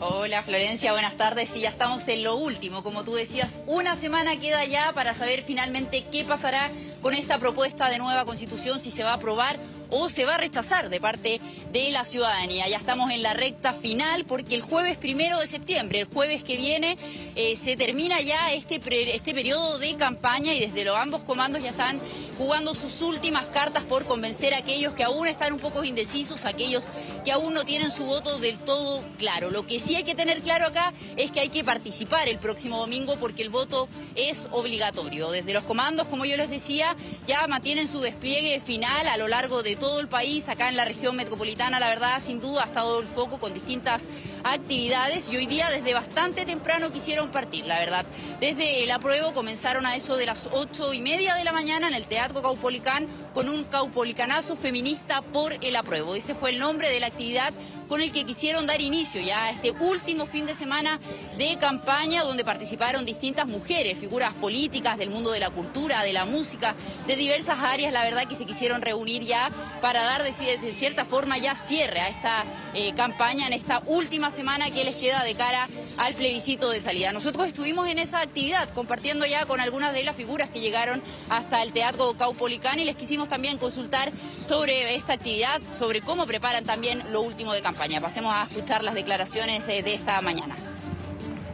Hola 0.00 0.44
Florencia, 0.44 0.92
buenas 0.92 1.16
tardes. 1.16 1.56
Y 1.56 1.62
ya 1.62 1.70
estamos 1.70 2.06
en 2.06 2.22
lo 2.22 2.36
último, 2.36 2.84
como 2.84 3.02
tú 3.02 3.14
decías, 3.14 3.62
una 3.66 3.96
semana 3.96 4.38
queda 4.38 4.64
ya 4.64 4.92
para 4.92 5.12
saber 5.12 5.42
finalmente 5.42 6.04
qué 6.12 6.24
pasará 6.24 6.70
con 7.02 7.14
esta 7.14 7.40
propuesta 7.40 7.90
de 7.90 7.98
nueva 7.98 8.24
constitución, 8.24 8.78
si 8.78 8.92
se 8.92 9.02
va 9.02 9.10
a 9.10 9.14
aprobar 9.14 9.58
o 9.90 10.08
se 10.08 10.24
va 10.24 10.34
a 10.34 10.38
rechazar 10.38 10.88
de 10.90 11.00
parte 11.00 11.40
de 11.72 11.90
la 11.90 12.04
ciudadanía. 12.04 12.68
Ya 12.68 12.76
estamos 12.76 13.10
en 13.10 13.22
la 13.22 13.34
recta 13.34 13.72
final 13.72 14.24
porque 14.24 14.54
el 14.54 14.62
jueves 14.62 14.96
primero 14.98 15.38
de 15.38 15.46
septiembre, 15.46 16.00
el 16.00 16.06
jueves 16.06 16.44
que 16.44 16.56
viene, 16.56 16.98
eh, 17.34 17.56
se 17.56 17.76
termina 17.76 18.20
ya 18.20 18.52
este, 18.52 18.80
este 19.14 19.34
periodo 19.34 19.78
de 19.78 19.96
campaña 19.96 20.52
y 20.54 20.60
desde 20.60 20.84
los 20.84 20.96
ambos 20.96 21.22
comandos 21.22 21.62
ya 21.62 21.70
están 21.70 22.00
jugando 22.36 22.74
sus 22.74 23.02
últimas 23.02 23.46
cartas 23.46 23.82
por 23.84 24.04
convencer 24.04 24.54
a 24.54 24.58
aquellos 24.58 24.94
que 24.94 25.04
aún 25.04 25.26
están 25.26 25.52
un 25.52 25.58
poco 25.58 25.84
indecisos, 25.84 26.44
aquellos 26.44 26.90
que 27.24 27.32
aún 27.32 27.54
no 27.54 27.64
tienen 27.64 27.90
su 27.90 28.04
voto 28.04 28.38
del 28.38 28.58
todo 28.60 29.04
claro. 29.18 29.50
Lo 29.50 29.66
que 29.66 29.80
sí 29.80 29.96
hay 29.96 30.04
que 30.04 30.14
tener 30.14 30.40
claro 30.42 30.66
acá 30.66 30.92
es 31.16 31.30
que 31.30 31.40
hay 31.40 31.48
que 31.48 31.64
participar 31.64 32.28
el 32.28 32.38
próximo 32.38 32.78
domingo 32.78 33.16
porque 33.18 33.42
el 33.42 33.50
voto 33.50 33.88
es 34.14 34.48
obligatorio. 34.52 35.30
Desde 35.30 35.52
los 35.52 35.64
comandos, 35.64 36.06
como 36.06 36.24
yo 36.24 36.36
les 36.36 36.50
decía, 36.50 36.96
ya 37.26 37.46
mantienen 37.46 37.88
su 37.88 38.00
despliegue 38.00 38.60
final 38.60 39.08
a 39.08 39.16
lo 39.16 39.28
largo 39.28 39.62
de 39.62 39.76
todo 39.78 40.00
el 40.00 40.08
país, 40.08 40.48
acá 40.48 40.68
en 40.68 40.76
la 40.76 40.84
región 40.84 41.16
metropolitana, 41.16 41.80
la 41.80 41.88
verdad, 41.88 42.20
sin 42.22 42.40
duda 42.40 42.62
ha 42.64 42.66
estado 42.66 43.00
el 43.00 43.06
foco 43.06 43.38
con 43.38 43.54
distintas 43.54 44.08
actividades 44.44 45.28
y 45.30 45.36
hoy 45.36 45.46
día 45.46 45.70
desde 45.70 45.94
bastante 45.94 46.44
temprano 46.44 46.90
quisieron 46.92 47.30
partir, 47.30 47.66
la 47.66 47.78
verdad. 47.78 48.04
Desde 48.40 48.84
el 48.84 48.90
apruebo 48.90 49.32
comenzaron 49.32 49.86
a 49.86 49.94
eso 49.96 50.16
de 50.16 50.26
las 50.26 50.48
ocho 50.52 50.92
y 50.92 51.00
media 51.00 51.34
de 51.34 51.44
la 51.44 51.52
mañana 51.52 51.88
en 51.88 51.94
el 51.94 52.06
Teatro 52.06 52.42
Caupolicán 52.42 53.06
con 53.34 53.48
un 53.48 53.64
caupolicanazo 53.64 54.56
feminista 54.56 55.22
por 55.22 55.52
el 55.64 55.76
apruebo. 55.76 56.14
Ese 56.14 56.34
fue 56.34 56.50
el 56.50 56.58
nombre 56.58 56.90
de 56.90 57.00
la 57.00 57.06
actividad 57.06 57.52
con 57.88 58.00
el 58.00 58.12
que 58.12 58.24
quisieron 58.24 58.66
dar 58.66 58.80
inicio 58.80 59.20
ya 59.20 59.44
a 59.44 59.50
este 59.50 59.70
último 59.70 60.26
fin 60.26 60.46
de 60.46 60.54
semana 60.54 61.00
de 61.36 61.56
campaña 61.58 62.22
donde 62.22 62.44
participaron 62.44 63.06
distintas 63.06 63.46
mujeres, 63.46 63.98
figuras 63.98 64.34
políticas 64.34 64.98
del 64.98 65.10
mundo 65.10 65.30
de 65.30 65.40
la 65.40 65.50
cultura, 65.50 66.02
de 66.02 66.12
la 66.12 66.24
música, 66.24 66.74
de 67.06 67.16
diversas 67.16 67.58
áreas, 67.60 67.92
la 67.92 68.04
verdad 68.04 68.26
que 68.26 68.34
se 68.34 68.44
quisieron 68.44 68.82
reunir 68.82 69.22
ya 69.24 69.50
para 69.80 70.02
dar 70.02 70.22
de, 70.22 70.32
cierta 70.32 71.04
forma 71.04 71.38
ya 71.38 71.54
cierre 71.54 72.00
a 72.00 72.08
esta 72.08 72.44
eh, 72.74 72.92
campaña 72.94 73.46
en 73.46 73.52
esta 73.52 73.82
última 73.86 74.30
semana 74.30 74.70
que 74.70 74.84
les 74.84 74.96
queda 74.96 75.22
de 75.24 75.34
cara 75.34 75.68
al 75.96 76.14
plebiscito 76.14 76.70
de 76.70 76.80
salida. 76.80 77.12
Nosotros 77.12 77.46
estuvimos 77.46 77.88
en 77.88 77.98
esa 77.98 78.20
actividad 78.20 78.68
compartiendo 78.70 79.26
ya 79.26 79.46
con 79.46 79.60
algunas 79.60 79.92
de 79.92 80.04
las 80.04 80.16
figuras 80.16 80.50
que 80.50 80.60
llegaron 80.60 81.02
hasta 81.28 81.62
el 81.62 81.72
Teatro 81.72 82.14
Caupolicán 82.18 82.78
y 82.78 82.84
les 82.84 82.96
quisimos 82.96 83.28
también 83.28 83.58
consultar 83.58 84.12
sobre 84.46 84.94
esta 84.94 85.14
actividad, 85.14 85.60
sobre 85.78 86.00
cómo 86.00 86.26
preparan 86.26 86.64
también 86.64 87.02
lo 87.12 87.22
último 87.22 87.52
de 87.52 87.62
campaña. 87.62 88.00
Pasemos 88.00 88.34
a 88.34 88.44
escuchar 88.44 88.82
las 88.82 88.94
declaraciones 88.94 89.66
eh, 89.68 89.82
de 89.82 89.94
esta 89.94 90.20
mañana. 90.20 90.56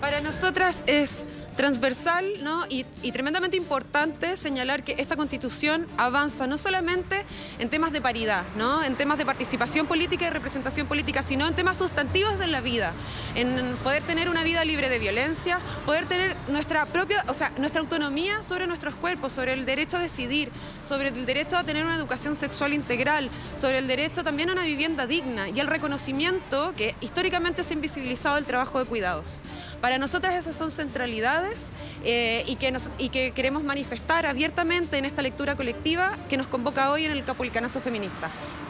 Para 0.00 0.20
nosotras 0.20 0.84
es 0.86 1.24
transversal 1.56 2.26
y, 2.68 2.84
tremendamente 3.12 3.56
importante 3.56 4.36
señalar 4.36 4.82
que 4.82 4.96
esta 4.98 5.16
constitución 5.16 5.86
avanza 5.96 6.46
no 6.46 6.58
solamente 6.58 7.24
en 7.58 7.68
temas 7.68 7.92
de 7.92 8.00
paridad, 8.00 8.44
¿no? 8.56 8.82
en 8.82 8.94
temas 8.96 9.18
de 9.18 9.26
participación 9.26 9.86
política 9.86 10.26
y 10.26 10.30
representación 10.30 10.86
política, 10.86 11.22
sino 11.22 11.46
en 11.46 11.54
temas 11.54 11.78
sustantivos 11.78 12.38
de 12.38 12.46
la 12.46 12.60
vida, 12.60 12.92
en 13.34 13.76
poder 13.82 14.02
tener 14.02 14.28
una 14.28 14.42
vida 14.42 14.64
libre 14.64 14.88
de 14.88 14.98
violencia, 14.98 15.58
poder 15.86 16.06
tener 16.06 16.36
nuestra 16.48 16.86
propia, 16.86 17.24
o 17.28 17.34
sea, 17.34 17.52
nuestra 17.58 17.80
autonomía 17.80 18.42
sobre 18.42 18.66
nuestros 18.66 18.94
cuerpos, 18.94 19.32
sobre 19.32 19.52
el 19.52 19.66
derecho 19.66 19.96
a 19.96 20.00
decidir, 20.00 20.50
sobre 20.86 21.08
el 21.08 21.26
derecho 21.26 21.56
a 21.56 21.64
tener 21.64 21.84
una 21.84 21.94
educación 21.94 22.36
sexual 22.36 22.72
integral, 22.72 23.30
sobre 23.56 23.78
el 23.78 23.86
derecho 23.86 24.24
también 24.24 24.50
a 24.50 24.52
una 24.52 24.64
vivienda 24.64 25.06
digna 25.06 25.48
y 25.48 25.60
el 25.60 25.66
reconocimiento 25.66 26.72
que 26.76 26.94
históricamente 27.00 27.64
se 27.64 27.74
ha 27.74 27.76
invisibilizado 27.76 28.38
el 28.38 28.44
trabajo 28.44 28.78
de 28.78 28.84
cuidados. 28.84 29.42
Para 29.80 29.98
nosotras 29.98 30.34
esas 30.34 30.56
son 30.56 30.70
centralidades 30.70 31.56
eh, 32.04 32.42
y, 32.46 32.56
que 32.56 32.74
y 32.98 33.10
que 33.10 33.32
queremos 33.32 33.62
manifestar 33.64 34.26
abiertamente 34.26 34.96
en 34.96 35.04
esta 35.04 35.20
lectura 35.20 35.56
colectiva 35.56 36.16
que 36.28 36.36
nos 36.36 36.48
convoca 36.48 36.90
hoy 36.90 37.04
en 37.04 37.12
el 37.12 37.22
Capulcanazo 37.44 37.78
Feminista 37.78 38.63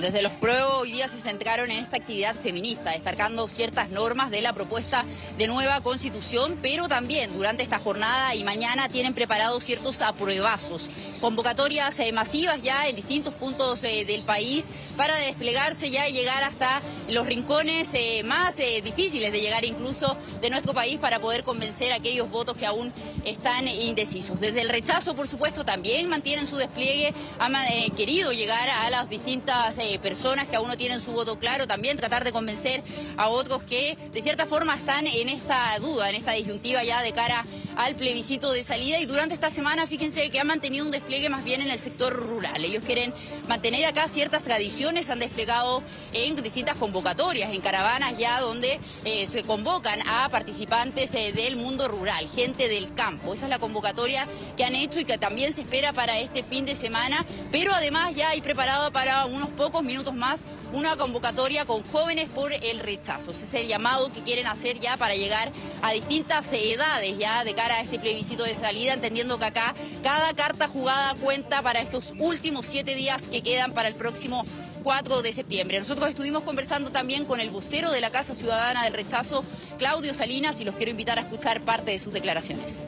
desde 0.00 0.22
los 0.22 0.32
pruebos 0.32 0.74
hoy 0.74 0.92
día 0.92 1.06
se 1.06 1.18
centraron 1.18 1.70
en 1.70 1.84
esta 1.84 1.96
actividad 1.96 2.34
feminista, 2.34 2.92
destacando 2.92 3.46
ciertas 3.46 3.90
normas 3.90 4.30
de 4.30 4.40
la 4.40 4.52
propuesta 4.52 5.04
de 5.36 5.46
nueva 5.46 5.82
constitución, 5.82 6.58
pero 6.62 6.88
también 6.88 7.32
durante 7.34 7.62
esta 7.62 7.78
jornada 7.78 8.34
y 8.34 8.42
mañana 8.42 8.88
tienen 8.88 9.12
preparados 9.12 9.64
ciertos 9.64 10.00
apruebazos, 10.00 10.88
convocatorias 11.20 11.98
eh, 11.98 12.10
masivas 12.12 12.62
ya 12.62 12.88
en 12.88 12.96
distintos 12.96 13.34
puntos 13.34 13.84
eh, 13.84 14.04
del 14.06 14.22
país 14.22 14.66
para 14.96 15.16
desplegarse 15.16 15.90
ya 15.90 16.08
y 16.08 16.12
llegar 16.12 16.42
hasta 16.42 16.80
los 17.08 17.26
rincones 17.26 17.88
eh, 17.94 18.22
más 18.24 18.56
difíciles 18.56 19.32
de 19.32 19.40
llegar 19.40 19.64
incluso 19.64 20.16
de 20.40 20.50
nuestro 20.50 20.74
país 20.74 20.98
para 20.98 21.20
poder 21.20 21.44
convencer 21.44 21.92
a 21.92 21.96
aquellos 21.96 22.30
votos 22.30 22.56
que 22.56 22.66
aún 22.66 22.92
están 23.24 23.68
indecisos. 23.68 24.40
Desde 24.40 24.60
el 24.60 24.68
rechazo, 24.68 25.14
por 25.14 25.28
supuesto, 25.28 25.64
también 25.64 26.08
mantienen 26.08 26.46
su 26.46 26.56
despliegue, 26.56 27.14
han 27.38 27.54
querido 27.96 28.32
llegar 28.32 28.68
a 28.68 28.90
las 28.90 29.08
distintas 29.08 29.78
eh, 29.82 29.98
personas 29.98 30.48
que 30.48 30.56
aún 30.56 30.68
no 30.68 30.76
tienen 30.76 31.00
su 31.00 31.12
voto 31.12 31.38
claro, 31.38 31.66
también 31.66 31.96
tratar 31.96 32.24
de 32.24 32.32
convencer 32.32 32.82
a 33.16 33.28
otros 33.28 33.62
que 33.64 33.98
de 34.12 34.22
cierta 34.22 34.46
forma 34.46 34.74
están 34.74 35.06
en 35.06 35.28
esta 35.28 35.78
duda, 35.80 36.08
en 36.08 36.14
esta 36.14 36.32
disyuntiva 36.32 36.82
ya 36.84 37.02
de 37.02 37.12
cara 37.12 37.44
al 37.76 37.96
plebiscito 37.96 38.52
de 38.52 38.64
salida 38.64 38.98
y 38.98 39.06
durante 39.06 39.34
esta 39.34 39.50
semana 39.50 39.86
fíjense 39.86 40.30
que 40.30 40.40
han 40.40 40.46
mantenido 40.46 40.84
un 40.84 40.90
despliegue 40.90 41.28
más 41.28 41.44
bien 41.44 41.60
en 41.60 41.70
el 41.70 41.78
sector 41.78 42.12
rural. 42.12 42.64
Ellos 42.64 42.82
quieren 42.84 43.12
mantener 43.48 43.84
acá 43.86 44.08
ciertas 44.08 44.42
tradiciones, 44.42 45.10
han 45.10 45.18
desplegado 45.18 45.82
en 46.12 46.36
distintas 46.36 46.76
convocatorias, 46.76 47.52
en 47.52 47.60
caravanas 47.60 48.16
ya 48.18 48.40
donde 48.40 48.80
eh, 49.04 49.26
se 49.26 49.42
convocan 49.42 50.00
a 50.08 50.28
participantes 50.28 51.14
eh, 51.14 51.32
del 51.32 51.56
mundo 51.56 51.88
rural, 51.88 52.28
gente 52.34 52.68
del 52.68 52.94
campo. 52.94 53.34
Esa 53.34 53.46
es 53.46 53.50
la 53.50 53.58
convocatoria 53.58 54.26
que 54.56 54.64
han 54.64 54.74
hecho 54.74 55.00
y 55.00 55.04
que 55.04 55.18
también 55.18 55.52
se 55.52 55.62
espera 55.62 55.92
para 55.92 56.18
este 56.18 56.42
fin 56.42 56.64
de 56.64 56.76
semana, 56.76 57.24
pero 57.50 57.72
además 57.74 58.14
ya 58.14 58.30
hay 58.30 58.40
preparado 58.40 58.92
para 58.92 59.26
unos 59.26 59.48
pocos 59.50 59.82
minutos 59.82 60.14
más 60.14 60.44
una 60.72 60.96
convocatoria 60.96 61.66
con 61.66 61.82
jóvenes 61.84 62.28
por 62.30 62.52
el 62.52 62.80
rechazo. 62.80 63.30
Ese 63.30 63.44
es 63.44 63.54
el 63.54 63.68
llamado 63.68 64.10
que 64.10 64.22
quieren 64.22 64.46
hacer 64.46 64.80
ya 64.80 64.96
para 64.96 65.14
llegar 65.14 65.52
a 65.82 65.92
distintas 65.92 66.50
edades 66.52 67.18
ya 67.18 67.44
de 67.44 67.54
a 67.70 67.80
este 67.80 67.98
plebiscito 67.98 68.44
de 68.44 68.54
salida, 68.54 68.94
entendiendo 68.94 69.38
que 69.38 69.44
acá 69.44 69.74
cada 70.02 70.34
carta 70.34 70.68
jugada 70.68 71.14
cuenta 71.14 71.62
para 71.62 71.80
estos 71.80 72.14
últimos 72.18 72.66
siete 72.66 72.94
días 72.94 73.28
que 73.28 73.42
quedan 73.42 73.72
para 73.72 73.88
el 73.88 73.94
próximo 73.94 74.44
4 74.82 75.22
de 75.22 75.32
septiembre. 75.32 75.78
Nosotros 75.78 76.08
estuvimos 76.08 76.42
conversando 76.42 76.90
también 76.90 77.24
con 77.24 77.40
el 77.40 77.50
vocero 77.50 77.90
de 77.90 78.00
la 78.00 78.10
Casa 78.10 78.34
Ciudadana 78.34 78.84
del 78.84 78.94
Rechazo, 78.94 79.44
Claudio 79.78 80.14
Salinas, 80.14 80.60
y 80.60 80.64
los 80.64 80.74
quiero 80.74 80.90
invitar 80.90 81.18
a 81.18 81.22
escuchar 81.22 81.62
parte 81.62 81.92
de 81.92 81.98
sus 81.98 82.12
declaraciones. 82.12 82.84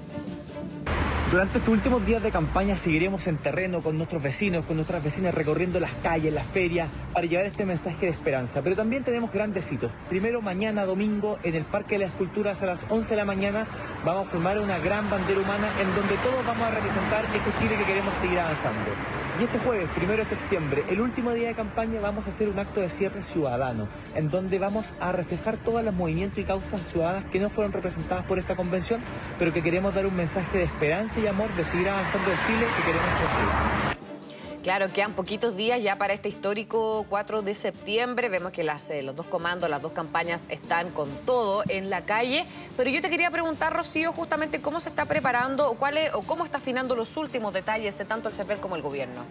Durante 1.31 1.57
estos 1.57 1.73
últimos 1.73 2.05
días 2.05 2.23
de 2.23 2.31
campaña 2.31 2.77
seguiremos 2.77 3.27
en 3.27 3.39
terreno 3.39 3.83
con 3.83 3.97
nuestros 3.97 4.23
vecinos, 4.23 4.67
con 4.67 4.77
nuestras 4.77 5.03
vecinas 5.03 5.35
recorriendo 5.35 5.81
las 5.81 5.93
calles, 5.95 6.33
las 6.33 6.47
ferias, 6.47 6.91
para 7.15 7.27
llevar 7.27 7.47
este 7.47 7.65
mensaje 7.65 8.07
de 8.07 8.13
esperanza. 8.13 8.61
Pero 8.63 8.77
también 8.77 9.05
tenemos 9.05 9.33
grandes 9.33 9.73
hitos. 9.73 9.91
Primero, 10.09 10.43
mañana 10.43 10.85
domingo, 10.85 11.39
en 11.43 11.55
el 11.55 11.65
Parque 11.65 11.95
de 11.95 12.01
las 12.01 12.11
Esculturas 12.11 12.63
a 12.63 12.67
las 12.67 12.85
11 12.91 13.09
de 13.09 13.17
la 13.17 13.25
mañana, 13.25 13.67
vamos 14.05 14.29
a 14.29 14.31
formar 14.31 14.61
una 14.61 14.79
gran 14.79 15.09
bandera 15.09 15.41
humana 15.41 15.73
en 15.81 15.95
donde 15.95 16.15
todos 16.19 16.45
vamos 16.47 16.69
a 16.69 16.71
representar 16.71 17.25
ese 17.25 17.59
Chile 17.59 17.77
que 17.79 17.85
queremos 17.85 18.15
seguir 18.15 18.39
avanzando. 18.39 18.91
Y 19.41 19.43
este 19.43 19.59
jueves, 19.59 19.89
primero 19.97 20.19
de 20.19 20.25
septiembre, 20.25 20.85
el 20.89 21.01
último 21.01 21.33
día 21.33 21.49
de 21.49 21.55
campaña, 21.55 22.01
vamos 22.01 22.25
a 22.27 22.29
hacer 22.29 22.49
un 22.49 22.57
acto 22.57 22.81
de 22.81 22.89
cierre 22.89 23.25
ciudadano, 23.25 23.89
en 24.15 24.31
donde 24.31 24.61
vamos 24.61 24.95
a 25.01 25.11
reflejar 25.11 25.57
todos 25.57 25.83
los 25.83 25.93
movimientos 25.93 26.39
y 26.39 26.45
causas 26.45 26.89
ciudadanas 26.89 27.29
que 27.31 27.41
no 27.41 27.51
fueron 27.51 27.73
representadas 27.73 28.25
por 28.27 28.39
esta 28.39 28.55
convención, 28.55 29.01
pero 29.37 29.53
que 29.53 29.61
queremos 29.61 29.93
dar 29.93 30.07
un 30.07 30.15
mensaje 30.15 30.59
de 30.59 30.65
esperanza 30.65 31.19
y 31.19 31.27
amor 31.27 31.53
de 31.57 31.65
seguir 31.65 31.89
avanzando 31.89 32.31
en 32.31 32.39
Chile 32.47 32.65
que 32.77 32.83
queremos 32.85 33.11
construir. 33.21 33.84
Claro, 34.65 34.91
quedan 34.95 35.13
poquitos 35.13 35.59
días 35.59 35.83
ya 35.83 35.99
para 35.99 36.15
este 36.15 36.31
histórico 36.31 37.05
4 37.11 37.43
de 37.43 37.55
septiembre. 37.55 38.31
Vemos 38.31 38.51
que 38.51 38.65
las, 38.65 38.89
eh, 38.89 39.03
los 39.03 39.15
dos 39.15 39.27
comandos, 39.27 39.69
las 39.69 39.83
dos 39.83 39.93
campañas 39.93 40.47
están 40.49 40.89
con 40.91 41.15
todo 41.27 41.63
en 41.69 41.91
la 41.91 42.07
calle. 42.07 42.47
Pero 42.75 42.89
yo 42.89 43.03
te 43.03 43.11
quería 43.11 43.31
preguntar, 43.31 43.75
Rocío, 43.75 44.11
justamente 44.15 44.63
cómo 44.63 44.81
se 44.81 44.89
está 44.89 45.05
preparando 45.05 45.71
o, 45.71 45.75
cuál 45.75 45.99
o 46.15 46.23
cómo 46.23 46.47
está 46.47 46.57
afinando 46.57 46.97
los 46.97 47.15
últimos 47.19 47.53
detalles, 47.53 47.99
de 47.99 48.07
tanto 48.07 48.31
el 48.31 48.35
CEPER 48.35 48.59
como 48.59 48.75
el 48.75 48.81
gobierno. 48.81 49.27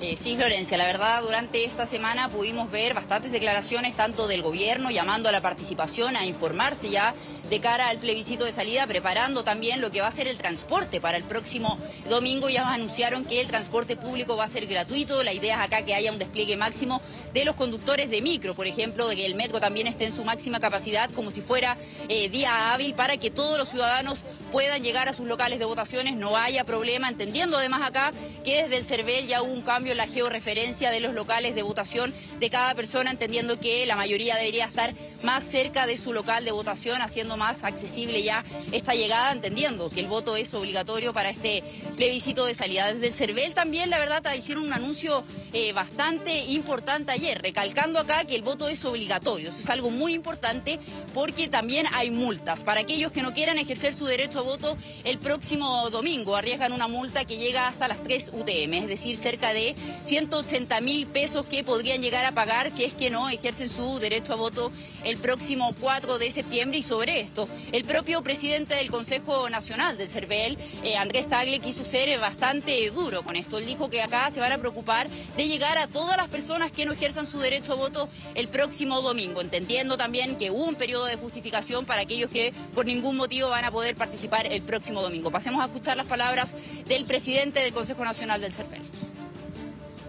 Eh, 0.00 0.16
sí, 0.16 0.34
Florencia, 0.34 0.78
la 0.78 0.86
verdad, 0.86 1.20
durante 1.20 1.62
esta 1.62 1.84
semana 1.84 2.30
pudimos 2.30 2.70
ver 2.70 2.94
bastantes 2.94 3.30
declaraciones 3.30 3.94
tanto 3.94 4.26
del 4.26 4.40
gobierno 4.40 4.90
llamando 4.90 5.28
a 5.28 5.32
la 5.32 5.42
participación, 5.42 6.16
a 6.16 6.24
informarse 6.24 6.88
ya 6.88 7.12
de 7.50 7.60
cara 7.60 7.88
al 7.88 7.98
plebiscito 7.98 8.44
de 8.44 8.52
salida, 8.52 8.86
preparando 8.86 9.42
también 9.42 9.80
lo 9.80 9.90
que 9.90 10.00
va 10.00 10.06
a 10.06 10.12
ser 10.12 10.28
el 10.28 10.38
transporte 10.38 11.00
para 11.00 11.16
el 11.16 11.24
próximo 11.24 11.78
domingo. 12.08 12.48
Ya 12.48 12.72
anunciaron 12.72 13.24
que 13.24 13.40
el 13.40 13.48
transporte 13.48 13.96
público 13.96 14.36
va 14.36 14.44
a 14.44 14.48
ser 14.48 14.66
gratuito. 14.66 15.24
La 15.24 15.32
idea 15.32 15.56
es 15.56 15.66
acá 15.66 15.84
que 15.84 15.94
haya 15.94 16.12
un 16.12 16.18
despliegue 16.20 16.56
máximo 16.56 17.02
de 17.34 17.44
los 17.44 17.56
conductores 17.56 18.08
de 18.08 18.22
micro, 18.22 18.54
por 18.54 18.68
ejemplo, 18.68 19.08
de 19.08 19.16
que 19.16 19.26
el 19.26 19.34
metro 19.34 19.60
también 19.60 19.88
esté 19.88 20.04
en 20.04 20.14
su 20.14 20.24
máxima 20.24 20.60
capacidad, 20.60 21.10
como 21.10 21.30
si 21.32 21.42
fuera 21.42 21.76
eh, 22.08 22.28
día 22.28 22.72
hábil, 22.72 22.94
para 22.94 23.16
que 23.16 23.30
todos 23.30 23.58
los 23.58 23.68
ciudadanos 23.68 24.24
puedan 24.52 24.82
llegar 24.82 25.08
a 25.08 25.12
sus 25.12 25.26
locales 25.26 25.58
de 25.58 25.64
votaciones, 25.64 26.16
no 26.16 26.36
haya 26.36 26.64
problema, 26.64 27.08
entendiendo 27.08 27.58
además 27.58 27.82
acá 27.82 28.12
que 28.44 28.62
desde 28.62 28.76
el 28.76 28.84
CERVEL 28.84 29.26
ya 29.26 29.42
hubo 29.42 29.52
un 29.52 29.62
cambio 29.62 29.92
en 29.92 29.98
la 29.98 30.06
georreferencia 30.06 30.90
de 30.90 31.00
los 31.00 31.14
locales 31.14 31.54
de 31.54 31.62
votación 31.62 32.14
de 32.38 32.50
cada 32.50 32.74
persona, 32.74 33.10
entendiendo 33.10 33.60
que 33.60 33.86
la 33.86 33.96
mayoría 33.96 34.36
debería 34.36 34.66
estar 34.66 34.94
más 35.22 35.44
cerca 35.44 35.86
de 35.86 35.98
su 35.98 36.12
local 36.12 36.44
de 36.44 36.52
votación, 36.52 37.00
haciendo 37.02 37.36
más 37.40 37.64
accesible 37.64 38.22
ya 38.22 38.44
esta 38.70 38.92
llegada, 38.92 39.32
entendiendo 39.32 39.88
que 39.88 40.00
el 40.00 40.06
voto 40.06 40.36
es 40.36 40.52
obligatorio 40.52 41.14
para 41.14 41.30
este 41.30 41.64
plebiscito 41.96 42.44
de 42.44 42.54
salida. 42.54 42.92
Desde 42.92 43.06
el 43.06 43.14
CERVEL 43.14 43.54
también, 43.54 43.88
la 43.88 43.98
verdad, 43.98 44.22
hicieron 44.34 44.64
un 44.64 44.74
anuncio 44.74 45.24
eh, 45.54 45.72
bastante 45.72 46.44
importante 46.46 47.12
ayer, 47.12 47.40
recalcando 47.40 47.98
acá 47.98 48.26
que 48.26 48.36
el 48.36 48.42
voto 48.42 48.68
es 48.68 48.84
obligatorio. 48.84 49.48
Eso 49.48 49.58
es 49.58 49.70
algo 49.70 49.90
muy 49.90 50.12
importante 50.12 50.78
porque 51.14 51.48
también 51.48 51.86
hay 51.94 52.10
multas. 52.10 52.62
Para 52.62 52.82
aquellos 52.82 53.10
que 53.10 53.22
no 53.22 53.32
quieran 53.32 53.56
ejercer 53.56 53.94
su 53.94 54.04
derecho 54.04 54.40
a 54.40 54.42
voto, 54.42 54.76
el 55.04 55.18
próximo 55.18 55.88
domingo 55.88 56.36
arriesgan 56.36 56.74
una 56.74 56.88
multa 56.88 57.24
que 57.24 57.38
llega 57.38 57.68
hasta 57.68 57.88
las 57.88 58.02
3 58.02 58.32
UTM, 58.34 58.74
es 58.74 58.86
decir, 58.86 59.16
cerca 59.16 59.54
de 59.54 59.74
180 60.04 60.78
mil 60.82 61.06
pesos 61.06 61.46
que 61.46 61.64
podrían 61.64 62.02
llegar 62.02 62.26
a 62.26 62.32
pagar 62.32 62.70
si 62.70 62.84
es 62.84 62.92
que 62.92 63.08
no 63.08 63.30
ejercen 63.30 63.70
su 63.70 63.98
derecho 63.98 64.34
a 64.34 64.36
voto 64.36 64.70
el 65.04 65.16
próximo 65.16 65.74
4 65.80 66.18
de 66.18 66.30
septiembre. 66.30 66.78
Y 66.78 66.82
sobre 66.82 67.29
el 67.72 67.84
propio 67.84 68.22
presidente 68.22 68.74
del 68.74 68.90
Consejo 68.90 69.48
Nacional 69.50 69.96
del 69.96 70.08
CERVEL, 70.08 70.58
eh, 70.82 70.96
Andrés 70.96 71.28
Tagle, 71.28 71.60
quiso 71.60 71.84
ser 71.84 72.18
bastante 72.18 72.90
duro 72.90 73.22
con 73.22 73.36
esto. 73.36 73.58
Él 73.58 73.66
dijo 73.66 73.88
que 73.90 74.02
acá 74.02 74.30
se 74.30 74.40
van 74.40 74.52
a 74.52 74.58
preocupar 74.58 75.08
de 75.36 75.46
llegar 75.46 75.78
a 75.78 75.86
todas 75.86 76.16
las 76.16 76.28
personas 76.28 76.72
que 76.72 76.84
no 76.86 76.92
ejerzan 76.92 77.26
su 77.26 77.38
derecho 77.38 77.72
a 77.72 77.76
voto 77.76 78.08
el 78.34 78.48
próximo 78.48 79.00
domingo, 79.00 79.40
entendiendo 79.40 79.96
también 79.96 80.36
que 80.36 80.50
hubo 80.50 80.64
un 80.64 80.74
periodo 80.74 81.06
de 81.06 81.16
justificación 81.16 81.84
para 81.84 82.02
aquellos 82.02 82.30
que 82.30 82.52
por 82.74 82.86
ningún 82.86 83.16
motivo 83.16 83.48
van 83.48 83.64
a 83.64 83.70
poder 83.70 83.94
participar 83.94 84.46
el 84.46 84.62
próximo 84.62 85.02
domingo. 85.02 85.30
Pasemos 85.30 85.62
a 85.62 85.66
escuchar 85.66 85.96
las 85.96 86.06
palabras 86.06 86.56
del 86.86 87.04
presidente 87.04 87.60
del 87.60 87.72
Consejo 87.72 88.04
Nacional 88.04 88.40
del 88.40 88.52
CERVEL. 88.52 89.09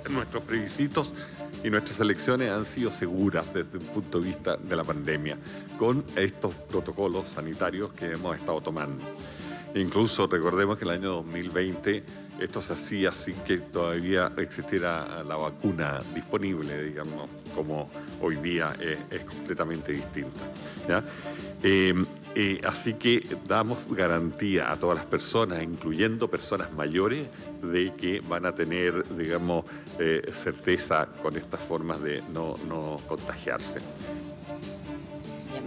Nuestros 0.10 0.44
plebiscitos 0.44 1.14
y 1.64 1.70
nuestras 1.70 2.00
elecciones 2.00 2.50
han 2.52 2.66
sido 2.66 2.92
seguras 2.92 3.46
desde 3.54 3.78
el 3.78 3.86
punto 3.86 4.20
de 4.20 4.28
vista 4.28 4.58
de 4.58 4.76
la 4.76 4.84
pandemia, 4.84 5.38
con 5.78 6.04
estos 6.16 6.54
protocolos 6.56 7.30
sanitarios 7.30 7.94
que 7.94 8.12
hemos 8.12 8.38
estado 8.38 8.62
tomando. 8.62 9.04
Incluso 9.76 10.28
recordemos 10.28 10.78
que 10.78 10.84
el 10.84 10.92
año 10.92 11.12
2020 11.14 12.04
esto 12.42 12.60
se 12.60 12.74
hacía 12.74 13.12
sin 13.12 13.36
que 13.36 13.60
todavía 13.60 14.32
existiera 14.38 15.24
la 15.24 15.36
vacuna 15.36 16.02
disponible, 16.14 16.84
digamos, 16.84 17.30
como 17.56 17.90
hoy 18.20 18.36
día 18.38 18.76
es, 18.80 19.24
completamente 19.24 19.94
distinta. 19.94 20.40
Eh, 21.62 21.94
eh, 22.34 22.60
así 22.66 22.96
que 22.96 23.38
damos 23.48 23.88
garantía 23.94 24.72
a 24.72 24.78
todas 24.78 24.98
las 24.98 25.06
personas, 25.06 25.62
incluyendo 25.62 26.30
personas 26.30 26.74
mayores, 26.74 27.28
de 27.62 27.94
que 27.94 28.22
van 28.22 28.48
a 28.48 28.56
tener, 28.56 29.06
digamos, 29.16 29.66
eh, 30.00 30.32
certeza 30.34 31.08
con 31.22 31.38
estas 31.38 31.60
formas 31.60 32.02
de 32.02 32.24
no 32.34 33.00
contagiarse 33.08 33.80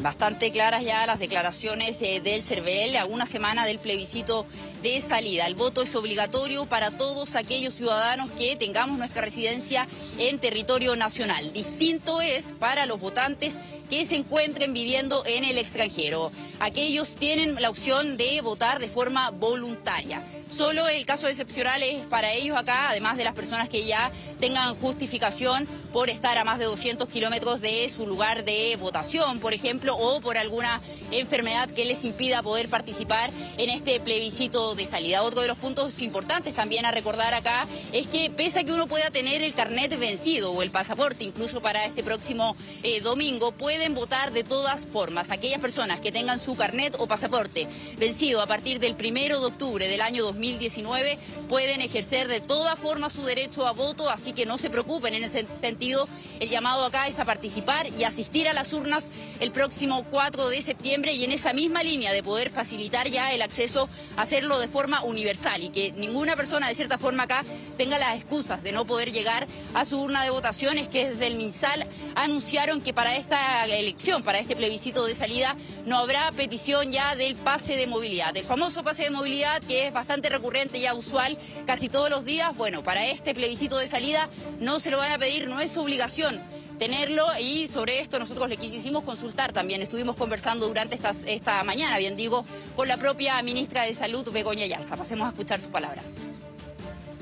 bastante 0.04 0.52
claras 0.52 0.84
ya 0.84 1.06
las 1.06 1.18
declaraciones 1.18 2.00
eh, 2.02 2.20
del 2.22 2.42
CERVEL 2.42 2.98
a 2.98 3.06
una 3.06 3.24
semana 3.24 3.64
del 3.64 3.78
plebiscito 3.78 4.44
de 4.82 5.00
salida. 5.00 5.46
El 5.46 5.54
voto 5.54 5.80
es 5.80 5.94
obligatorio 5.94 6.66
para 6.66 6.90
todos 6.90 7.36
aquellos 7.36 7.72
ciudadanos 7.72 8.30
que 8.32 8.54
tengamos 8.54 8.98
nuestra 8.98 9.22
residencia 9.22 9.88
en 10.18 10.38
territorio 10.38 10.94
nacional. 10.94 11.54
Distinto 11.54 12.20
es 12.20 12.52
para 12.52 12.84
los 12.84 13.00
votantes 13.00 13.58
que 13.94 14.04
se 14.04 14.16
encuentren 14.16 14.72
viviendo 14.72 15.24
en 15.24 15.44
el 15.44 15.56
extranjero. 15.56 16.32
Aquellos 16.58 17.14
tienen 17.14 17.54
la 17.62 17.70
opción 17.70 18.16
de 18.16 18.40
votar 18.40 18.80
de 18.80 18.88
forma 18.88 19.30
voluntaria. 19.30 20.20
Solo 20.48 20.88
el 20.88 21.06
caso 21.06 21.28
excepcional 21.28 21.80
es 21.84 22.04
para 22.06 22.32
ellos 22.32 22.56
acá, 22.56 22.90
además 22.90 23.16
de 23.16 23.22
las 23.22 23.34
personas 23.34 23.68
que 23.68 23.86
ya 23.86 24.10
tengan 24.40 24.74
justificación 24.74 25.68
por 25.92 26.10
estar 26.10 26.36
a 26.38 26.44
más 26.44 26.58
de 26.58 26.64
200 26.64 27.08
kilómetros 27.08 27.60
de 27.60 27.88
su 27.88 28.04
lugar 28.08 28.44
de 28.44 28.76
votación, 28.80 29.38
por 29.38 29.54
ejemplo, 29.54 29.96
o 29.96 30.20
por 30.20 30.38
alguna 30.38 30.80
enfermedad 31.20 31.70
que 31.70 31.84
les 31.84 32.04
impida 32.04 32.42
poder 32.42 32.68
participar 32.68 33.30
en 33.56 33.70
este 33.70 34.00
plebiscito 34.00 34.74
de 34.74 34.86
salida. 34.86 35.22
Otro 35.22 35.40
de 35.40 35.48
los 35.48 35.58
puntos 35.58 36.00
importantes 36.02 36.54
también 36.54 36.86
a 36.86 36.90
recordar 36.90 37.34
acá 37.34 37.66
es 37.92 38.06
que 38.06 38.30
pese 38.30 38.60
a 38.60 38.64
que 38.64 38.72
uno 38.72 38.86
pueda 38.86 39.10
tener 39.10 39.42
el 39.42 39.54
carnet 39.54 39.98
vencido 39.98 40.52
o 40.52 40.62
el 40.62 40.70
pasaporte 40.70 41.24
incluso 41.24 41.60
para 41.60 41.84
este 41.84 42.02
próximo 42.02 42.56
eh, 42.82 43.00
domingo, 43.00 43.52
pueden 43.52 43.94
votar 43.94 44.32
de 44.32 44.44
todas 44.44 44.86
formas. 44.86 45.30
Aquellas 45.30 45.60
personas 45.60 46.00
que 46.00 46.12
tengan 46.12 46.38
su 46.38 46.56
carnet 46.56 46.96
o 46.98 47.06
pasaporte 47.06 47.68
vencido 47.98 48.40
a 48.40 48.46
partir 48.46 48.80
del 48.80 48.96
primero 48.96 49.40
de 49.40 49.46
octubre 49.46 49.88
del 49.88 50.00
año 50.00 50.24
2019 50.24 51.18
pueden 51.48 51.80
ejercer 51.80 52.28
de 52.28 52.40
todas 52.40 52.78
formas 52.78 53.12
su 53.12 53.24
derecho 53.24 53.66
a 53.66 53.72
voto, 53.72 54.08
así 54.08 54.32
que 54.32 54.46
no 54.46 54.58
se 54.58 54.70
preocupen 54.70 55.14
en 55.14 55.24
ese 55.24 55.46
sentido. 55.50 56.08
El 56.40 56.48
llamado 56.48 56.84
acá 56.84 57.08
es 57.08 57.18
a 57.18 57.24
participar 57.24 57.88
y 57.88 58.04
asistir 58.04 58.48
a 58.48 58.52
las 58.52 58.72
urnas 58.72 59.10
el 59.40 59.52
próximo 59.52 60.04
4 60.10 60.48
de 60.48 60.62
septiembre 60.62 61.03
y 61.12 61.24
en 61.24 61.32
esa 61.32 61.52
misma 61.52 61.82
línea 61.82 62.12
de 62.12 62.22
poder 62.22 62.50
facilitar 62.50 63.08
ya 63.08 63.32
el 63.32 63.42
acceso 63.42 63.88
hacerlo 64.16 64.58
de 64.58 64.68
forma 64.68 65.02
universal 65.02 65.62
y 65.62 65.70
que 65.70 65.92
ninguna 65.92 66.36
persona 66.36 66.68
de 66.68 66.74
cierta 66.74 66.98
forma 66.98 67.24
acá 67.24 67.44
tenga 67.76 67.98
las 67.98 68.16
excusas 68.16 68.62
de 68.62 68.72
no 68.72 68.86
poder 68.86 69.12
llegar 69.12 69.46
a 69.74 69.84
su 69.84 70.00
urna 70.00 70.24
de 70.24 70.30
votaciones 70.30 70.88
que 70.88 71.10
desde 71.10 71.26
el 71.26 71.36
MinSal 71.36 71.86
anunciaron 72.14 72.80
que 72.80 72.94
para 72.94 73.16
esta 73.16 73.66
elección, 73.66 74.22
para 74.22 74.38
este 74.38 74.56
plebiscito 74.56 75.04
de 75.04 75.14
salida, 75.14 75.56
no 75.86 75.98
habrá 75.98 76.30
petición 76.32 76.92
ya 76.92 77.16
del 77.16 77.34
pase 77.34 77.76
de 77.76 77.86
movilidad. 77.86 78.36
El 78.36 78.44
famoso 78.44 78.82
pase 78.82 79.04
de 79.04 79.10
movilidad 79.10 79.62
que 79.62 79.86
es 79.86 79.92
bastante 79.92 80.28
recurrente 80.28 80.80
ya 80.80 80.94
usual 80.94 81.38
casi 81.66 81.88
todos 81.88 82.10
los 82.10 82.24
días, 82.24 82.56
bueno, 82.56 82.82
para 82.82 83.06
este 83.06 83.34
plebiscito 83.34 83.78
de 83.78 83.88
salida 83.88 84.28
no 84.60 84.80
se 84.80 84.90
lo 84.90 84.98
van 84.98 85.12
a 85.12 85.18
pedir, 85.18 85.48
no 85.48 85.60
es 85.60 85.76
obligación 85.76 86.40
tenerlo 86.78 87.26
y 87.40 87.68
sobre 87.68 88.00
esto 88.00 88.18
nosotros 88.18 88.48
le 88.48 88.56
quisimos 88.56 89.04
consultar 89.04 89.52
también. 89.52 89.82
Estuvimos 89.82 90.16
conversando 90.16 90.66
durante 90.66 90.94
esta, 90.94 91.10
esta 91.26 91.62
mañana, 91.64 91.98
bien 91.98 92.16
digo, 92.16 92.44
con 92.76 92.88
la 92.88 92.96
propia 92.96 93.40
ministra 93.42 93.82
de 93.82 93.94
Salud, 93.94 94.30
Begoña 94.32 94.66
Yarza. 94.66 94.96
Pasemos 94.96 95.26
a 95.26 95.30
escuchar 95.30 95.60
sus 95.60 95.70
palabras. 95.70 96.20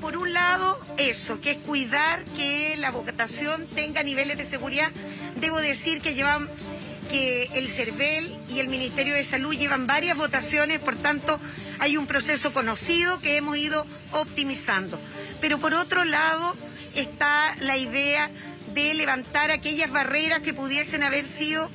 Por 0.01 0.17
un 0.17 0.33
lado, 0.33 0.79
eso, 0.97 1.39
que 1.39 1.51
es 1.51 1.57
cuidar 1.59 2.23
que 2.35 2.75
la 2.77 2.91
votación 2.91 3.67
tenga 3.67 4.03
niveles 4.03 4.37
de 4.37 4.43
seguridad. 4.43 4.91
Debo 5.39 5.59
decir 5.59 6.01
que 6.01 6.13
llevan 6.13 6.49
que 7.09 7.49
el 7.53 7.69
CERVEL 7.69 8.37
y 8.49 8.59
el 8.59 8.67
Ministerio 8.67 9.13
de 9.13 9.23
Salud 9.23 9.53
llevan 9.53 9.87
varias 9.87 10.17
votaciones, 10.17 10.79
por 10.79 10.95
tanto, 10.95 11.39
hay 11.79 11.95
un 11.95 12.07
proceso 12.07 12.53
conocido 12.53 13.19
que 13.21 13.37
hemos 13.37 13.55
ido 13.57 13.85
optimizando. 14.11 14.99
Pero 15.39 15.59
por 15.59 15.73
otro 15.73 16.05
lado 16.05 16.53
está 16.95 17.55
la 17.59 17.77
idea 17.77 18.29
de 18.73 18.93
levantar 18.93 19.51
aquellas 19.51 19.91
barreras 19.91 20.41
que 20.41 20.53
pudiesen 20.53 21.03
haber 21.03 21.25
sido, 21.25 21.69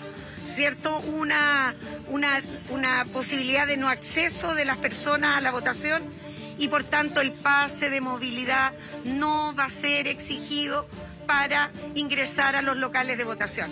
¿cierto?, 0.55 0.99
una, 1.01 1.75
una, 2.09 2.43
una 2.71 3.05
posibilidad 3.13 3.67
de 3.67 3.77
no 3.77 3.89
acceso 3.89 4.55
de 4.55 4.65
las 4.65 4.79
personas 4.79 5.37
a 5.37 5.41
la 5.41 5.51
votación 5.51 6.03
y 6.59 6.69
por 6.69 6.83
tanto 6.85 7.21
el 7.21 7.33
pase 7.33 7.89
de 7.89 8.01
movilidad 8.01 8.73
no 9.05 9.55
va 9.55 9.65
a 9.65 9.71
ser 9.71 10.09
exigido 10.09 10.89
para 11.27 11.71
ingresar 11.95 12.57
a 12.57 12.63
los 12.63 12.77
locales 12.77 13.19
de 13.19 13.25
votación. 13.25 13.71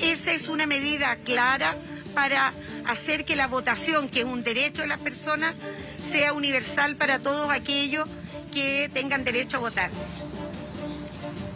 Esa 0.00 0.32
es 0.32 0.48
una 0.48 0.66
medida 0.66 1.16
clara 1.16 1.76
para 2.14 2.52
hacer 2.86 3.24
que 3.24 3.36
la 3.36 3.46
votación, 3.46 4.08
que 4.08 4.20
es 4.20 4.24
un 4.24 4.42
derecho 4.42 4.82
de 4.82 4.88
las 4.88 4.98
personas, 4.98 5.54
sea 6.10 6.32
universal 6.32 6.96
para 6.96 7.18
todos 7.18 7.50
aquellos 7.50 8.08
que 8.52 8.90
tengan 8.92 9.24
derecho 9.24 9.58
a 9.58 9.60
votar. 9.60 9.90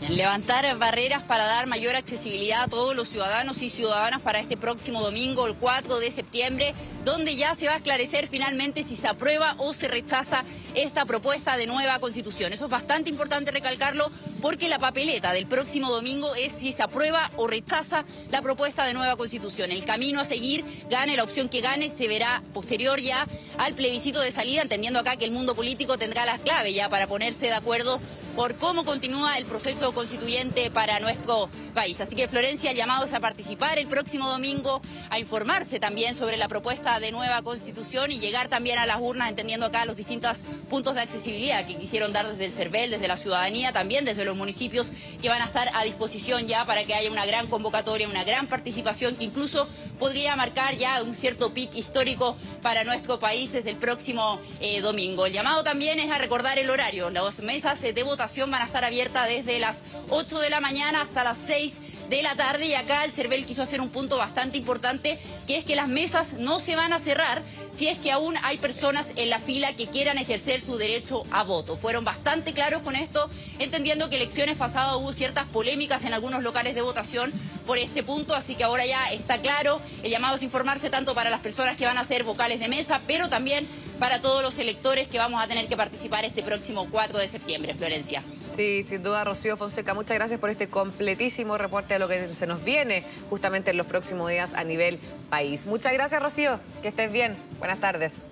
Levantar 0.08 0.78
barreras 0.78 1.22
para 1.22 1.44
dar 1.44 1.66
mayor 1.66 1.94
accesibilidad 1.94 2.62
a 2.62 2.68
todos 2.68 2.96
los 2.96 3.08
ciudadanos 3.08 3.60
y 3.60 3.68
ciudadanas 3.68 4.22
para 4.22 4.40
este 4.40 4.56
próximo 4.56 5.02
domingo, 5.02 5.46
el 5.46 5.54
4 5.54 5.98
de 5.98 6.10
septiembre, 6.10 6.74
donde 7.04 7.36
ya 7.36 7.54
se 7.54 7.66
va 7.66 7.74
a 7.74 7.76
esclarecer 7.76 8.26
finalmente 8.26 8.84
si 8.84 8.96
se 8.96 9.06
aprueba 9.06 9.54
o 9.58 9.74
se 9.74 9.86
rechaza 9.86 10.44
esta 10.74 11.04
propuesta 11.04 11.58
de 11.58 11.66
nueva 11.66 11.98
constitución. 11.98 12.54
Eso 12.54 12.64
es 12.64 12.70
bastante 12.70 13.10
importante 13.10 13.50
recalcarlo 13.50 14.10
porque 14.40 14.70
la 14.70 14.78
papeleta 14.78 15.34
del 15.34 15.46
próximo 15.46 15.90
domingo 15.90 16.34
es 16.36 16.52
si 16.52 16.72
se 16.72 16.82
aprueba 16.82 17.30
o 17.36 17.46
rechaza 17.46 18.06
la 18.30 18.40
propuesta 18.40 18.86
de 18.86 18.94
nueva 18.94 19.16
constitución. 19.16 19.70
El 19.70 19.84
camino 19.84 20.20
a 20.20 20.24
seguir, 20.24 20.64
gane 20.88 21.16
la 21.16 21.24
opción 21.24 21.50
que 21.50 21.60
gane, 21.60 21.90
se 21.90 22.08
verá 22.08 22.42
posterior 22.54 22.98
ya 22.98 23.26
al 23.58 23.74
plebiscito 23.74 24.20
de 24.20 24.32
salida, 24.32 24.62
entendiendo 24.62 25.00
acá 25.00 25.16
que 25.16 25.26
el 25.26 25.32
mundo 25.32 25.54
político 25.54 25.98
tendrá 25.98 26.24
las 26.24 26.40
claves 26.40 26.74
ya 26.74 26.88
para 26.88 27.06
ponerse 27.06 27.46
de 27.46 27.54
acuerdo 27.54 28.00
por 28.36 28.56
cómo 28.56 28.84
continúa 28.84 29.38
el 29.38 29.46
proceso 29.46 29.92
constituyente 29.92 30.70
para 30.70 31.00
nuestro 31.00 31.48
país. 31.74 32.00
Así 32.00 32.14
que 32.14 32.28
Florencia, 32.28 32.72
llamados 32.72 33.12
a 33.12 33.20
participar 33.20 33.78
el 33.78 33.88
próximo 33.88 34.28
domingo, 34.28 34.80
a 35.10 35.18
informarse 35.18 35.80
también 35.80 36.14
sobre 36.14 36.36
la 36.36 36.48
propuesta 36.48 37.00
de 37.00 37.12
nueva 37.12 37.42
constitución 37.42 38.12
y 38.12 38.18
llegar 38.18 38.48
también 38.48 38.78
a 38.78 38.86
las 38.86 39.00
urnas, 39.00 39.28
entendiendo 39.28 39.66
acá 39.66 39.84
los 39.84 39.96
distintos 39.96 40.38
puntos 40.68 40.94
de 40.94 41.00
accesibilidad 41.00 41.66
que 41.66 41.76
quisieron 41.76 42.12
dar 42.12 42.28
desde 42.28 42.44
el 42.44 42.52
CERVEL, 42.52 42.90
desde 42.90 43.08
la 43.08 43.16
ciudadanía, 43.16 43.72
también 43.72 44.04
desde 44.04 44.24
los 44.24 44.36
municipios 44.36 44.92
que 45.20 45.28
van 45.28 45.42
a 45.42 45.46
estar 45.46 45.70
a 45.74 45.84
disposición 45.84 46.46
ya 46.46 46.64
para 46.66 46.84
que 46.84 46.94
haya 46.94 47.10
una 47.10 47.26
gran 47.26 47.46
convocatoria, 47.46 48.08
una 48.08 48.24
gran 48.24 48.46
participación 48.46 49.16
que 49.16 49.24
incluso 49.24 49.68
podría 49.98 50.36
marcar 50.36 50.76
ya 50.76 51.02
un 51.02 51.14
cierto 51.14 51.52
pic 51.52 51.74
histórico 51.74 52.36
para 52.62 52.84
nuestro 52.84 53.18
país 53.18 53.52
desde 53.52 53.70
el 53.70 53.76
próximo 53.76 54.40
eh, 54.60 54.80
domingo. 54.80 55.26
El 55.26 55.32
llamado 55.32 55.64
también 55.64 55.98
es 56.00 56.10
a 56.10 56.18
recordar 56.18 56.58
el 56.58 56.70
horario. 56.70 57.10
Las 57.10 57.40
mesas 57.40 57.80
de 57.80 58.02
votación 58.02 58.50
van 58.50 58.62
a 58.62 58.66
estar 58.66 58.84
abiertas 58.84 59.28
desde 59.28 59.58
las 59.58 59.82
8 60.10 60.38
de 60.38 60.50
la 60.50 60.60
mañana 60.60 61.02
hasta 61.02 61.24
las 61.24 61.38
6 61.46 61.80
de 62.08 62.22
la 62.22 62.34
tarde 62.36 62.66
y 62.66 62.74
acá 62.74 63.04
el 63.04 63.12
CERVEL 63.12 63.44
quiso 63.44 63.62
hacer 63.62 63.80
un 63.80 63.90
punto 63.90 64.16
bastante 64.16 64.56
importante, 64.56 65.18
que 65.46 65.58
es 65.58 65.64
que 65.64 65.76
las 65.76 65.88
mesas 65.88 66.34
no 66.34 66.58
se 66.60 66.74
van 66.74 66.92
a 66.92 66.98
cerrar 66.98 67.42
si 67.78 67.86
es 67.86 67.98
que 68.00 68.10
aún 68.10 68.34
hay 68.42 68.58
personas 68.58 69.12
en 69.14 69.30
la 69.30 69.38
fila 69.38 69.76
que 69.76 69.86
quieran 69.86 70.18
ejercer 70.18 70.60
su 70.60 70.78
derecho 70.78 71.22
a 71.30 71.44
voto. 71.44 71.76
Fueron 71.76 72.04
bastante 72.04 72.52
claros 72.52 72.82
con 72.82 72.96
esto, 72.96 73.30
entendiendo 73.60 74.10
que 74.10 74.16
elecciones 74.16 74.56
pasadas 74.56 74.96
hubo 74.96 75.12
ciertas 75.12 75.46
polémicas 75.46 76.04
en 76.04 76.12
algunos 76.12 76.42
locales 76.42 76.74
de 76.74 76.82
votación 76.82 77.32
por 77.68 77.78
este 77.78 78.02
punto, 78.02 78.34
así 78.34 78.56
que 78.56 78.64
ahora 78.64 78.84
ya 78.84 79.12
está 79.12 79.40
claro. 79.40 79.80
El 80.02 80.10
llamado 80.10 80.34
es 80.34 80.42
informarse 80.42 80.90
tanto 80.90 81.14
para 81.14 81.30
las 81.30 81.38
personas 81.38 81.76
que 81.76 81.84
van 81.84 81.98
a 81.98 82.04
ser 82.04 82.24
vocales 82.24 82.58
de 82.58 82.66
mesa, 82.66 83.00
pero 83.06 83.28
también 83.28 83.68
para 83.98 84.20
todos 84.20 84.42
los 84.42 84.58
electores 84.58 85.08
que 85.08 85.18
vamos 85.18 85.42
a 85.42 85.48
tener 85.48 85.68
que 85.68 85.76
participar 85.76 86.24
este 86.24 86.42
próximo 86.42 86.88
4 86.90 87.18
de 87.18 87.28
septiembre. 87.28 87.74
Florencia. 87.74 88.22
Sí, 88.50 88.82
sin 88.82 89.02
duda, 89.02 89.24
Rocío 89.24 89.56
Fonseca, 89.56 89.94
muchas 89.94 90.16
gracias 90.16 90.40
por 90.40 90.50
este 90.50 90.68
completísimo 90.68 91.58
reporte 91.58 91.94
de 91.94 92.00
lo 92.00 92.08
que 92.08 92.34
se 92.34 92.46
nos 92.46 92.64
viene 92.64 93.04
justamente 93.30 93.70
en 93.70 93.76
los 93.76 93.86
próximos 93.86 94.30
días 94.30 94.54
a 94.54 94.64
nivel 94.64 94.98
país. 95.30 95.66
Muchas 95.66 95.92
gracias, 95.92 96.22
Rocío. 96.22 96.60
Que 96.82 96.88
estés 96.88 97.12
bien. 97.12 97.36
Buenas 97.58 97.80
tardes. 97.80 98.26